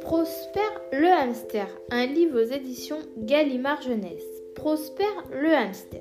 Prosper 0.00 0.60
le 0.92 1.06
hamster, 1.06 1.68
un 1.90 2.06
livre 2.06 2.42
aux 2.42 2.52
éditions 2.52 2.98
Gallimard 3.18 3.82
Jeunesse. 3.82 4.24
Prosper 4.54 5.04
le 5.30 5.52
hamster. 5.54 6.00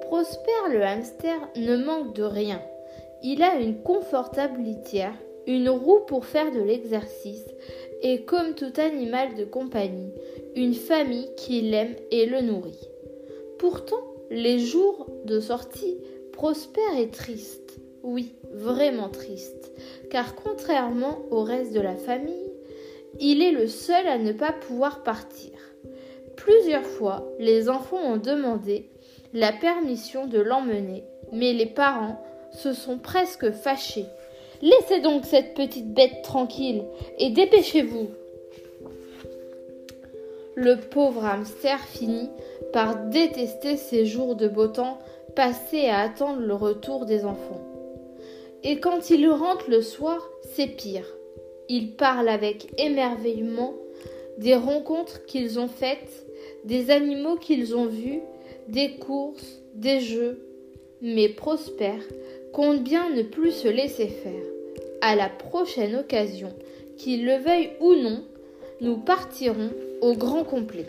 Prosper 0.00 0.50
le 0.70 0.82
hamster 0.82 1.36
ne 1.56 1.76
manque 1.76 2.14
de 2.14 2.24
rien. 2.24 2.60
Il 3.22 3.42
a 3.42 3.54
une 3.60 3.82
confortable 3.82 4.60
litière, 4.60 5.14
une 5.46 5.68
roue 5.68 6.00
pour 6.06 6.24
faire 6.24 6.50
de 6.50 6.60
l'exercice 6.60 7.46
et 8.02 8.24
comme 8.24 8.54
tout 8.54 8.72
animal 8.78 9.36
de 9.36 9.44
compagnie, 9.44 10.12
une 10.56 10.74
famille 10.74 11.28
qui 11.36 11.60
l'aime 11.60 11.94
et 12.10 12.26
le 12.26 12.40
nourrit. 12.40 12.88
Pourtant, 13.58 14.02
les 14.30 14.58
jours 14.58 15.06
de 15.24 15.38
sortie, 15.38 15.98
Prosper 16.32 16.80
est 16.98 17.12
triste. 17.12 17.81
Oui, 18.02 18.34
vraiment 18.52 19.08
triste, 19.08 19.72
car 20.10 20.34
contrairement 20.34 21.20
au 21.30 21.44
reste 21.44 21.72
de 21.72 21.80
la 21.80 21.94
famille, 21.94 22.50
il 23.20 23.42
est 23.42 23.52
le 23.52 23.68
seul 23.68 24.08
à 24.08 24.18
ne 24.18 24.32
pas 24.32 24.52
pouvoir 24.52 25.04
partir. 25.04 25.52
Plusieurs 26.36 26.84
fois, 26.84 27.24
les 27.38 27.68
enfants 27.68 28.02
ont 28.02 28.16
demandé 28.16 28.90
la 29.32 29.52
permission 29.52 30.26
de 30.26 30.40
l'emmener, 30.40 31.04
mais 31.30 31.52
les 31.52 31.66
parents 31.66 32.20
se 32.50 32.72
sont 32.72 32.98
presque 32.98 33.52
fâchés. 33.52 34.06
Laissez 34.62 35.00
donc 35.00 35.24
cette 35.24 35.54
petite 35.54 35.94
bête 35.94 36.22
tranquille 36.22 36.82
et 37.18 37.30
dépêchez-vous. 37.30 38.08
Le 40.56 40.76
pauvre 40.76 41.24
hamster 41.24 41.78
finit 41.78 42.30
par 42.72 42.96
détester 43.06 43.76
ces 43.76 44.06
jours 44.06 44.34
de 44.34 44.48
beau 44.48 44.66
temps 44.66 44.98
passés 45.36 45.86
à 45.86 46.00
attendre 46.00 46.40
le 46.40 46.54
retour 46.54 47.06
des 47.06 47.24
enfants. 47.24 47.71
Et 48.64 48.78
quand 48.78 49.10
il 49.10 49.28
rentre 49.28 49.68
le 49.68 49.82
soir, 49.82 50.28
c'est 50.54 50.68
pire. 50.68 51.06
Il 51.68 51.96
parle 51.96 52.28
avec 52.28 52.72
émerveillement 52.78 53.74
des 54.38 54.54
rencontres 54.54 55.24
qu'ils 55.26 55.58
ont 55.58 55.68
faites, 55.68 56.26
des 56.64 56.90
animaux 56.90 57.36
qu'ils 57.36 57.76
ont 57.76 57.86
vus, 57.86 58.20
des 58.68 58.96
courses, 58.96 59.60
des 59.74 60.00
jeux, 60.00 60.46
mais 61.00 61.28
Prosper 61.28 61.94
compte 62.52 62.82
bien 62.82 63.10
ne 63.10 63.22
plus 63.22 63.50
se 63.50 63.68
laisser 63.68 64.08
faire. 64.08 64.44
À 65.00 65.16
la 65.16 65.28
prochaine 65.28 65.96
occasion, 65.96 66.52
qu'il 66.96 67.24
le 67.24 67.36
veuille 67.36 67.70
ou 67.80 67.94
non, 67.94 68.24
nous 68.80 68.96
partirons 68.96 69.70
au 70.00 70.14
grand 70.14 70.44
complet. 70.44 70.86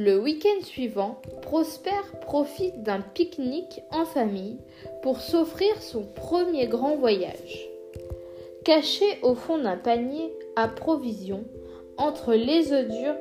Le 0.00 0.16
week-end 0.16 0.62
suivant, 0.62 1.20
Prosper 1.42 1.90
profite 2.20 2.84
d'un 2.84 3.00
pique-nique 3.00 3.82
en 3.90 4.04
famille 4.04 4.58
pour 5.02 5.20
s'offrir 5.20 5.82
son 5.82 6.04
premier 6.04 6.68
grand 6.68 6.94
voyage. 6.94 7.68
Caché 8.64 9.18
au 9.22 9.34
fond 9.34 9.58
d'un 9.58 9.76
panier 9.76 10.32
à 10.54 10.68
provisions, 10.68 11.42
entre 11.96 12.34
les 12.34 12.72
œufs 12.72 12.86
durs 12.86 13.16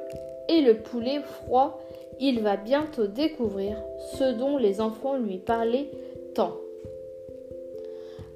et 0.49 0.61
le 0.61 0.75
poulet 0.75 1.19
froid 1.21 1.81
il 2.19 2.41
va 2.41 2.57
bientôt 2.57 3.07
découvrir 3.07 3.81
ce 4.15 4.31
dont 4.33 4.57
les 4.57 4.79
enfants 4.79 5.17
lui 5.17 5.39
parlaient 5.39 5.89
tant. 6.35 6.57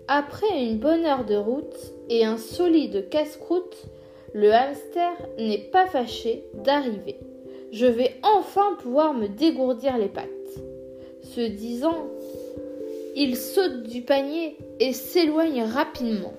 Après 0.08 0.64
une 0.64 0.80
bonne 0.80 1.06
heure 1.06 1.26
de 1.26 1.36
route 1.36 1.78
et 2.10 2.26
un 2.26 2.38
solide 2.38 3.08
casse-croûte, 3.08 3.86
le 4.34 4.52
hamster 4.52 5.12
n'est 5.38 5.70
pas 5.72 5.86
fâché 5.86 6.44
d'arriver. 6.56 7.20
Je 7.72 7.86
vais 7.86 8.16
enfin 8.24 8.76
pouvoir 8.80 9.14
me 9.14 9.28
dégourdir 9.28 9.98
les 9.98 10.10
pattes. 10.10 10.28
Se 11.24 11.42
disant, 11.42 12.08
il 13.16 13.38
saute 13.38 13.84
du 13.84 14.02
panier 14.02 14.58
et 14.80 14.94
s'éloigne 14.94 15.64
rapidement. 15.64 16.34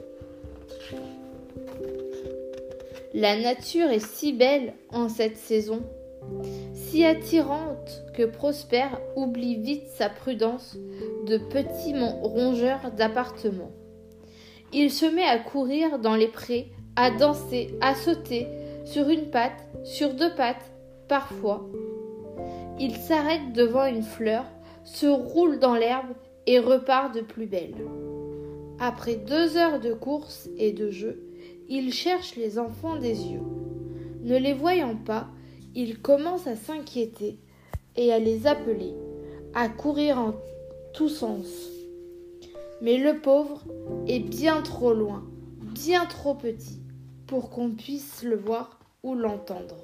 La 3.14 3.38
nature 3.38 3.91
est 3.91 4.05
si 4.05 4.33
belle 4.33 4.75
en 4.91 5.08
cette 5.08 5.37
saison 5.37 5.82
si 6.75 7.04
attirante 7.04 8.03
que 8.14 8.22
Prosper 8.22 8.87
oublie 9.16 9.56
vite 9.56 9.87
sa 9.88 10.09
prudence 10.09 10.76
de 11.26 11.38
petit 11.38 11.94
rongeur 11.99 12.91
d'appartement. 12.97 13.70
Il 14.72 14.91
se 14.91 15.06
met 15.06 15.25
à 15.25 15.38
courir 15.38 15.99
dans 15.99 16.16
les 16.16 16.28
prés, 16.28 16.69
à 16.97 17.10
danser, 17.10 17.70
à 17.81 17.94
sauter, 17.94 18.47
sur 18.84 19.09
une 19.09 19.31
patte, 19.31 19.66
sur 19.84 20.14
deux 20.14 20.34
pattes, 20.34 20.72
parfois. 21.08 21.68
Il 22.78 22.96
s'arrête 22.96 23.52
devant 23.52 23.86
une 23.86 24.02
fleur, 24.02 24.44
se 24.84 25.06
roule 25.06 25.58
dans 25.58 25.74
l'herbe 25.74 26.14
et 26.46 26.58
repart 26.58 27.14
de 27.14 27.20
plus 27.20 27.46
belle. 27.46 27.74
Après 28.78 29.14
deux 29.14 29.56
heures 29.56 29.78
de 29.78 29.92
course 29.92 30.48
et 30.58 30.72
de 30.72 30.90
jeu, 30.90 31.22
il 31.68 31.92
cherche 31.92 32.36
les 32.36 32.58
enfants 32.58 32.96
des 32.96 33.28
yeux. 33.28 33.42
Ne 34.22 34.36
les 34.36 34.54
voyant 34.54 34.96
pas, 34.96 35.28
il 35.74 36.00
commence 36.00 36.46
à 36.46 36.56
s'inquiéter 36.56 37.38
et 37.96 38.12
à 38.12 38.19
les 38.19 38.46
appeler, 38.46 38.94
à 39.54 39.69
courir 39.69 40.19
en 40.19 40.34
tous 40.92 41.08
sens. 41.08 41.46
Mais 42.80 42.98
le 42.98 43.20
pauvre 43.20 43.62
est 44.08 44.20
bien 44.20 44.62
trop 44.62 44.92
loin, 44.92 45.22
bien 45.60 46.04
trop 46.06 46.34
petit, 46.34 46.80
pour 47.26 47.50
qu'on 47.50 47.70
puisse 47.70 48.22
le 48.24 48.36
voir 48.36 48.80
ou 49.02 49.14
l'entendre. 49.14 49.76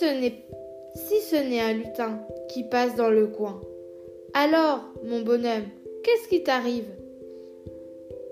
Si 0.00 1.20
ce 1.22 1.34
n'est 1.34 1.60
un 1.60 1.72
lutin 1.72 2.20
qui 2.48 2.62
passe 2.62 2.94
dans 2.94 3.10
le 3.10 3.26
coin, 3.26 3.60
alors, 4.32 4.84
mon 5.02 5.22
bonhomme, 5.22 5.66
qu'est-ce 6.04 6.28
qui 6.28 6.44
t'arrive? 6.44 6.86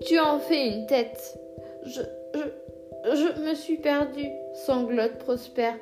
Tu 0.07 0.17
en 0.21 0.39
fais 0.39 0.69
une 0.69 0.87
tête. 0.87 1.37
Je, 1.85 2.03
je, 2.35 3.17
je 3.17 3.41
me 3.41 3.55
suis 3.55 3.79
perdu, 3.79 4.27
sanglote 4.67 5.19
Prosper. 5.19 5.73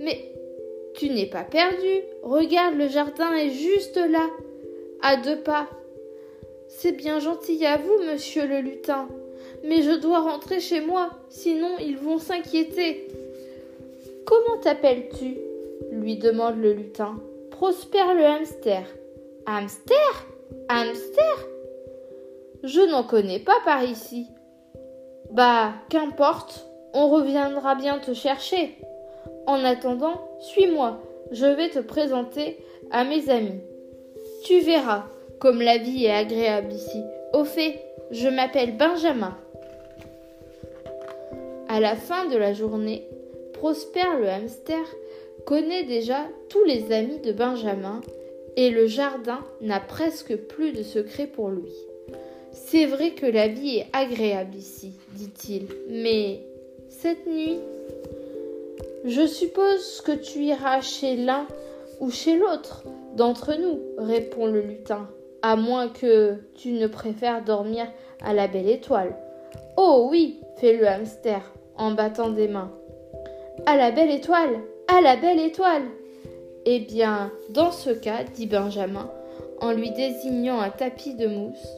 Mais 0.00 0.32
tu 0.94 1.10
n'es 1.10 1.26
pas 1.26 1.44
perdu. 1.44 2.02
Regarde, 2.24 2.74
le 2.74 2.88
jardin 2.88 3.32
est 3.34 3.50
juste 3.50 3.98
là, 3.98 4.28
à 5.00 5.16
deux 5.16 5.40
pas. 5.42 5.68
C'est 6.66 6.92
bien 6.92 7.20
gentil 7.20 7.64
à 7.66 7.76
vous, 7.76 8.04
monsieur 8.10 8.48
le 8.48 8.60
lutin. 8.60 9.06
Mais 9.62 9.82
je 9.82 9.92
dois 9.92 10.20
rentrer 10.20 10.58
chez 10.58 10.80
moi, 10.80 11.10
sinon 11.28 11.76
ils 11.78 11.98
vont 11.98 12.18
s'inquiéter. 12.18 13.06
Comment 14.26 14.60
t'appelles-tu? 14.62 15.38
lui 15.90 16.16
demande 16.16 16.58
le 16.58 16.72
lutin. 16.72 17.16
Prosper 17.50 18.14
le 18.14 18.24
hamster. 18.24 18.84
Hamster? 19.46 20.26
Hamster? 20.68 21.48
Je 22.62 22.80
n'en 22.80 23.02
connais 23.02 23.38
pas 23.38 23.58
par 23.64 23.84
ici. 23.84 24.26
Bah, 25.30 25.72
qu'importe, 25.88 26.66
on 26.92 27.08
reviendra 27.08 27.74
bien 27.74 27.98
te 27.98 28.14
chercher. 28.14 28.76
En 29.46 29.64
attendant, 29.64 30.20
suis-moi, 30.40 31.00
je 31.30 31.46
vais 31.46 31.70
te 31.70 31.78
présenter 31.78 32.58
à 32.90 33.04
mes 33.04 33.30
amis. 33.30 33.60
Tu 34.44 34.60
verras 34.60 35.04
comme 35.38 35.62
la 35.62 35.78
vie 35.78 36.04
est 36.04 36.12
agréable 36.12 36.72
ici. 36.72 37.02
Au 37.32 37.44
fait, 37.44 37.80
je 38.10 38.28
m'appelle 38.28 38.76
Benjamin. 38.76 39.36
À 41.68 41.80
la 41.80 41.94
fin 41.94 42.26
de 42.26 42.36
la 42.36 42.52
journée, 42.52 43.06
Prosper 43.60 44.16
le 44.18 44.26
hamster 44.26 44.80
connaît 45.44 45.84
déjà 45.84 46.26
tous 46.48 46.64
les 46.64 46.92
amis 46.92 47.18
de 47.18 47.30
Benjamin 47.30 48.00
et 48.56 48.70
le 48.70 48.86
jardin 48.86 49.40
n'a 49.60 49.80
presque 49.80 50.34
plus 50.34 50.72
de 50.72 50.82
secrets 50.82 51.26
pour 51.26 51.50
lui. 51.50 51.70
C'est 52.52 52.86
vrai 52.86 53.10
que 53.10 53.26
la 53.26 53.48
vie 53.48 53.76
est 53.76 53.86
agréable 53.92 54.56
ici, 54.56 54.94
dit-il, 55.12 55.66
mais 55.90 56.40
cette 56.88 57.26
nuit, 57.26 57.58
je 59.04 59.26
suppose 59.26 60.00
que 60.06 60.12
tu 60.12 60.38
iras 60.38 60.80
chez 60.80 61.16
l'un 61.16 61.46
ou 62.00 62.10
chez 62.10 62.38
l'autre 62.38 62.84
d'entre 63.14 63.52
nous, 63.56 63.78
répond 63.98 64.46
le 64.46 64.62
lutin, 64.62 65.06
à 65.42 65.56
moins 65.56 65.88
que 65.88 66.36
tu 66.54 66.72
ne 66.72 66.86
préfères 66.86 67.44
dormir 67.44 67.86
à 68.22 68.32
la 68.32 68.48
belle 68.48 68.70
étoile. 68.70 69.14
Oh 69.76 70.08
oui, 70.10 70.40
fait 70.56 70.78
le 70.78 70.88
hamster 70.88 71.42
en 71.76 71.90
battant 71.90 72.30
des 72.30 72.48
mains. 72.48 72.72
À 73.66 73.76
la 73.76 73.90
belle 73.90 74.10
étoile, 74.10 74.60
à 74.88 75.00
la 75.00 75.16
belle 75.16 75.40
étoile. 75.40 75.84
Eh 76.66 76.80
bien, 76.80 77.32
dans 77.48 77.72
ce 77.72 77.90
cas, 77.90 78.24
dit 78.24 78.46
Benjamin, 78.46 79.10
en 79.60 79.72
lui 79.72 79.90
désignant 79.90 80.60
un 80.60 80.70
tapis 80.70 81.14
de 81.14 81.26
mousse, 81.26 81.68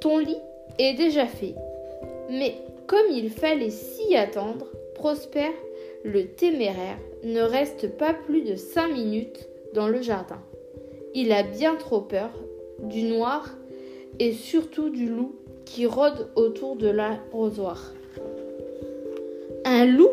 ton 0.00 0.18
lit 0.18 0.40
est 0.78 0.94
déjà 0.94 1.26
fait. 1.26 1.54
Mais 2.30 2.56
comme 2.86 3.10
il 3.10 3.30
fallait 3.30 3.70
s'y 3.70 4.16
attendre, 4.16 4.66
Prosper, 4.94 5.50
le 6.04 6.26
téméraire, 6.26 6.98
ne 7.24 7.40
reste 7.40 7.96
pas 7.96 8.14
plus 8.14 8.42
de 8.42 8.56
cinq 8.56 8.92
minutes 8.92 9.48
dans 9.74 9.88
le 9.88 10.00
jardin. 10.00 10.40
Il 11.14 11.32
a 11.32 11.42
bien 11.42 11.74
trop 11.76 12.00
peur 12.00 12.30
du 12.78 13.02
noir 13.02 13.48
et 14.18 14.32
surtout 14.32 14.90
du 14.90 15.08
loup 15.08 15.34
qui 15.64 15.86
rôde 15.86 16.28
autour 16.36 16.76
de 16.76 16.88
l'arrosoir. 16.88 17.92
Un 19.64 19.86
loup 19.86 20.10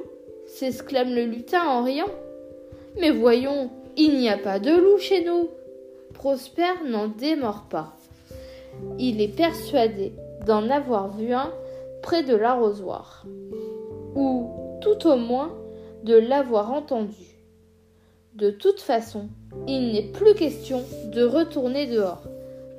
s'exclame 0.56 1.14
le 1.14 1.26
lutin 1.26 1.64
en 1.68 1.84
riant. 1.84 2.10
Mais 3.00 3.12
voyons, 3.12 3.70
il 3.98 4.18
n'y 4.18 4.30
a 4.30 4.38
pas 4.38 4.60
de 4.60 4.72
loup 4.72 4.98
chez 4.98 5.24
nous. 5.24 5.50
Prosper 6.14 6.84
n'en 6.86 7.08
démord 7.08 7.66
pas. 7.70 7.94
il 8.98 9.22
est 9.22 9.36
persuadé 9.36 10.14
d'en 10.46 10.70
avoir 10.70 11.16
vu 11.16 11.34
un 11.34 11.52
près 12.02 12.24
de 12.24 12.36
l'arrosoir, 12.36 13.26
ou 14.16 14.50
tout 14.82 15.08
au 15.08 15.18
moins 15.18 15.54
de 16.04 16.16
l'avoir 16.16 16.72
entendu. 16.72 17.38
De 18.34 18.50
toute 18.52 18.80
façon, 18.80 19.28
il 19.68 19.92
n'est 19.92 20.12
plus 20.12 20.34
question 20.34 20.82
de 21.14 21.24
retourner 21.24 21.88
dehors. 21.88 22.24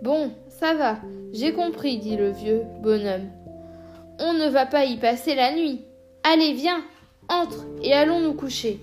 Bon, 0.03 0.31
ça 0.49 0.75
va, 0.75 0.97
j'ai 1.33 1.53
compris, 1.53 1.99
dit 1.99 2.17
le 2.17 2.31
vieux 2.31 2.63
bonhomme. 2.83 3.29
On 4.19 4.33
ne 4.33 4.49
va 4.49 4.67
pas 4.67 4.85
y 4.85 4.97
passer 4.97 5.35
la 5.35 5.53
nuit. 5.55 5.83
Allez, 6.25 6.53
viens, 6.53 6.83
entre 7.31 7.65
et 7.83 7.95
allons 7.95 8.21
nous 8.21 8.35
coucher. 8.35 8.81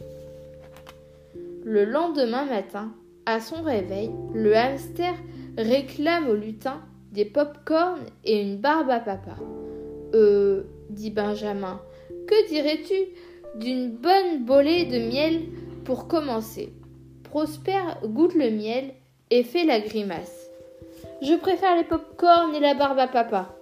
Le 1.64 1.84
lendemain 1.84 2.46
matin, 2.46 2.92
à 3.26 3.42
son 3.42 3.62
réveil, 3.62 4.10
le 4.34 4.56
hamster 4.56 5.14
réclame 5.58 6.30
au 6.30 6.34
lutin 6.34 6.82
des 7.12 7.26
pop-corn 7.26 8.00
et 8.24 8.42
une 8.42 8.58
barbe 8.58 8.90
à 8.90 9.00
papa. 9.00 9.36
Euh, 10.14 10.64
dit 10.90 11.12
Benjamin, 11.12 11.82
que 12.28 12.48
dirais-tu 12.48 12.96
d'une 13.60 13.92
bonne 13.92 14.46
bolée 14.46 14.86
de 14.86 15.00
miel 15.00 15.42
pour 15.84 16.08
commencer? 16.08 16.74
Prosper 17.24 17.82
goûte 18.06 18.36
le 18.36 18.50
miel 18.50 18.94
et 19.30 19.44
fait 19.44 19.66
la 19.66 19.82
grimace. 19.82 20.50
Je 21.22 21.34
préfère 21.34 21.76
les 21.76 21.84
pop-corn 21.84 22.56
et 22.56 22.60
la 22.62 22.76
barbe 22.76 23.00
à 23.00 23.08
papa. 23.08 23.56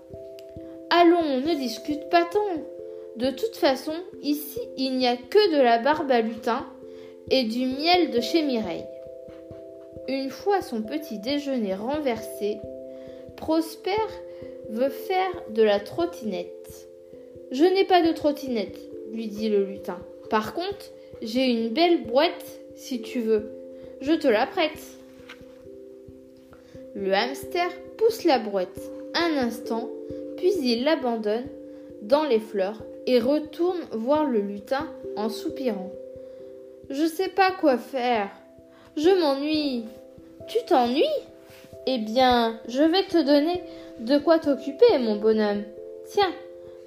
Allons, 0.91 1.39
ne 1.39 1.55
discute 1.55 2.09
pas 2.09 2.25
tant. 2.25 2.75
De 3.17 3.29
toute 3.29 3.56
façon, 3.56 3.94
ici, 4.21 4.59
il 4.77 4.97
n'y 4.97 5.07
a 5.07 5.15
que 5.15 5.56
de 5.56 5.62
la 5.62 5.79
barbe 5.79 6.12
à 6.12 6.19
lutin 6.19 6.65
et 7.31 7.44
du 7.44 7.65
miel 7.65 8.12
de 8.12 8.19
chez 8.19 8.41
Mireille. 8.41 8.85
Une 10.07 10.29
fois 10.29 10.62
son 10.62 10.81
petit 10.81 11.19
déjeuner 11.19 11.75
renversé, 11.75 12.57
Prosper 13.38 13.91
veut 14.69 14.89
faire 14.89 15.31
de 15.50 15.63
la 15.63 15.79
trottinette. 15.79 16.89
Je 17.51 17.63
n'ai 17.63 17.85
pas 17.85 18.01
de 18.01 18.12
trottinette, 18.12 18.79
lui 19.12 19.27
dit 19.27 19.50
le 19.50 19.63
lutin. 19.63 20.00
Par 20.29 20.53
contre, 20.53 20.91
j'ai 21.21 21.45
une 21.45 21.69
belle 21.69 22.03
boîte 22.03 22.59
si 22.75 23.01
tu 23.01 23.21
veux. 23.21 23.51
Je 24.01 24.12
te 24.12 24.27
la 24.27 24.45
prête. 24.45 24.81
Le 26.95 27.13
hamster 27.13 27.69
pousse 27.97 28.25
la 28.25 28.39
boîte 28.39 28.79
un 29.13 29.38
instant, 29.38 29.89
puis 30.35 30.51
il 30.62 30.83
l'abandonne 30.83 31.47
dans 32.01 32.25
les 32.25 32.39
fleurs 32.39 32.81
et 33.07 33.19
retourne 33.19 33.79
voir 33.91 34.25
le 34.25 34.39
lutin 34.39 34.87
en 35.15 35.29
soupirant. 35.29 35.91
Je 36.89 37.05
sais 37.05 37.29
pas 37.29 37.51
quoi 37.51 37.77
faire. 37.77 38.29
Je 38.95 39.09
m'ennuie. 39.09 39.85
Tu 40.47 40.57
t'ennuies? 40.67 41.03
Eh 41.87 41.97
bien, 41.99 42.59
je 42.67 42.81
vais 42.81 43.03
te 43.03 43.21
donner 43.21 43.63
de 43.99 44.17
quoi 44.17 44.39
t'occuper, 44.39 44.97
mon 44.99 45.15
bonhomme. 45.15 45.63
Tiens, 46.05 46.31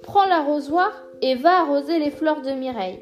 prends 0.03 0.25
l'arrosoir 0.25 0.91
et 1.21 1.35
va 1.35 1.61
arroser 1.61 1.99
les 1.99 2.11
fleurs 2.11 2.41
de 2.41 2.51
Mireille. 2.51 2.99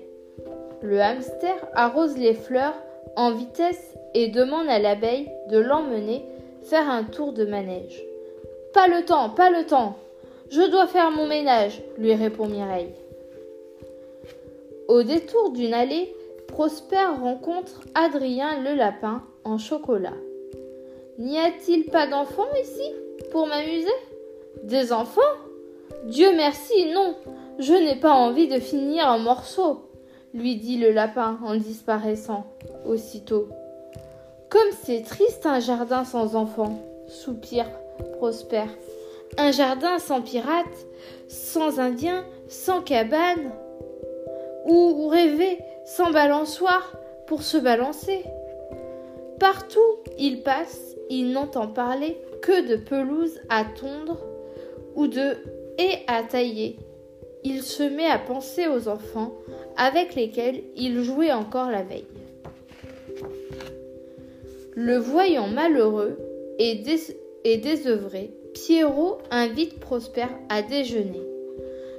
Le 0.81 1.01
hamster 1.01 1.55
arrose 1.73 2.17
les 2.17 2.33
fleurs 2.33 2.75
en 3.15 3.31
vitesse 3.31 3.95
et 4.13 4.27
demande 4.27 4.67
à 4.69 4.79
l'abeille 4.79 5.29
de 5.49 5.57
l'emmener 5.57 6.23
faire 6.63 6.89
un 6.89 7.03
tour 7.03 7.33
de 7.33 7.45
manège. 7.45 8.03
Pas 8.73 8.87
le 8.87 9.05
temps, 9.05 9.29
pas 9.29 9.49
le 9.49 9.65
temps. 9.65 9.95
Je 10.49 10.69
dois 10.69 10.87
faire 10.87 11.11
mon 11.11 11.25
ménage, 11.25 11.81
lui 11.97 12.13
répond 12.13 12.47
Mireille. 12.47 12.93
Au 14.87 15.03
détour 15.03 15.51
d'une 15.51 15.73
allée, 15.73 16.13
Prosper 16.47 17.05
rencontre 17.21 17.81
Adrien 17.93 18.61
le 18.61 18.73
lapin 18.73 19.23
en 19.43 19.57
chocolat. 19.57 20.13
N'y 21.17 21.37
a-t-il 21.37 21.85
pas 21.85 22.07
d'enfants 22.07 22.47
ici 22.61 22.93
pour 23.31 23.47
m'amuser? 23.47 23.91
Des 24.63 24.93
enfants? 24.93 25.21
Dieu 26.05 26.29
merci, 26.35 26.91
non. 26.93 27.15
Je 27.59 27.73
n'ai 27.73 27.95
pas 27.95 28.13
envie 28.13 28.47
de 28.47 28.59
finir 28.59 29.07
en 29.07 29.19
morceaux, 29.19 29.89
lui 30.33 30.55
dit 30.55 30.77
le 30.77 30.91
lapin 30.91 31.37
en 31.43 31.55
disparaissant 31.55 32.45
aussitôt. 32.85 33.49
Comme 34.49 34.71
c'est 34.83 35.01
triste 35.01 35.45
un 35.45 35.59
jardin 35.59 36.05
sans 36.05 36.35
enfants, 36.35 36.81
soupire 37.07 37.69
Prosper. 38.17 38.65
Un 39.37 39.51
jardin 39.51 39.99
sans 39.99 40.21
pirates, 40.21 40.85
sans 41.27 41.79
indiens, 41.79 42.23
sans 42.47 42.81
cabane. 42.81 43.51
Ou 44.67 45.07
rêver 45.07 45.59
sans 45.85 46.11
balançoire 46.11 46.93
pour 47.25 47.41
se 47.41 47.57
balancer. 47.57 48.23
Partout 49.39 49.79
il 50.17 50.43
passe, 50.43 50.95
il 51.09 51.31
n'entend 51.31 51.67
parler 51.67 52.17
que 52.41 52.67
de 52.67 52.75
pelouse 52.75 53.39
à 53.49 53.63
tondre 53.63 54.17
ou 54.95 55.07
de 55.07 55.37
haies 55.77 56.03
à 56.07 56.23
tailler. 56.23 56.77
Il 57.43 57.61
se 57.61 57.83
met 57.83 58.09
à 58.09 58.19
penser 58.19 58.67
aux 58.67 58.87
enfants 58.87 59.33
avec 59.77 60.15
lesquels 60.15 60.63
il 60.75 61.03
jouait 61.03 61.31
encore 61.31 61.69
la 61.69 61.83
veille. 61.83 62.07
Le 64.75 64.97
voyant 64.97 65.47
malheureux 65.47 66.17
et, 66.59 66.75
désœuvré, 67.57 68.31
Pierrot 68.53 69.19
invite 69.31 69.79
Prosper 69.79 70.27
à 70.49 70.61
déjeuner. 70.61 71.23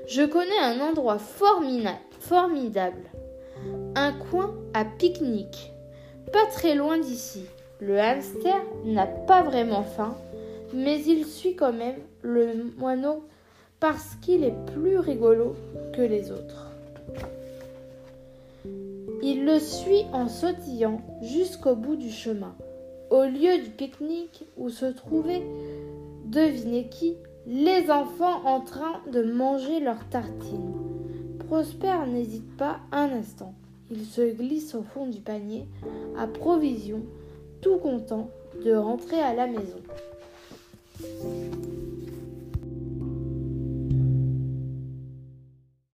Je 0.07 0.23
connais 0.23 0.59
un 0.61 0.81
endroit 0.81 1.19
formidable 1.19 1.99
un 3.95 4.13
coin 4.13 4.55
à 4.75 4.85
pique-nique, 4.85 5.73
pas 6.33 6.47
très 6.53 6.75
loin 6.75 6.99
d'ici. 6.99 7.45
Le 7.81 7.99
hamster 7.99 8.61
n'a 8.85 9.07
pas 9.07 9.43
vraiment 9.43 9.83
faim, 9.83 10.17
mais 10.75 11.01
il 11.03 11.25
suit 11.25 11.55
quand 11.55 11.73
même 11.73 11.99
le 12.23 12.73
moineau 12.79 13.23
parce 13.81 14.17
qu'il 14.17 14.45
est 14.45 14.57
plus 14.75 14.99
rigolo 14.99 15.55
que 15.95 16.03
les 16.03 16.31
autres. 16.33 16.73
Il 19.23 19.45
le 19.45 19.59
suit 19.59 20.05
en 20.13 20.29
sautillant 20.29 21.01
jusqu'au 21.23 21.75
bout 21.75 21.97
du 21.97 22.11
chemin. 22.11 22.55
Au 23.11 23.23
lieu 23.23 23.63
du 23.63 23.71
pique-nique 23.71 24.45
où 24.57 24.69
se 24.69 24.87
trouvait, 24.87 25.43
devinez 26.27 26.89
qui, 26.89 27.17
les 27.47 27.91
enfants 27.91 28.45
en 28.45 28.61
train 28.61 29.01
de 29.11 29.23
manger 29.23 29.81
leurs 29.81 30.09
tartines. 30.11 30.88
Prosper 31.49 32.07
n'hésite 32.07 32.57
pas 32.59 32.79
un 32.93 33.11
instant. 33.11 33.55
Il 33.91 34.05
se 34.05 34.21
glisse 34.35 34.75
au 34.75 34.83
fond 34.83 35.07
du 35.07 35.21
panier 35.21 35.65
à 36.19 36.27
provisions, 36.27 37.03
tout 37.63 37.79
content 37.79 38.29
de 38.63 38.75
rentrer 38.75 39.19
à 39.19 39.33
la 39.33 39.47
maison. 39.47 39.79